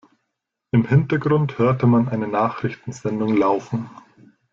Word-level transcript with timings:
Im 0.71 0.85
Hintergrund 0.87 1.59
hört 1.59 1.83
man 1.83 2.09
eine 2.09 2.27
Nachrichtensendung 2.27 3.37
laufen. 3.37 3.87